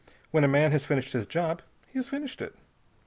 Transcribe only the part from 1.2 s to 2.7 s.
job, he has finished it.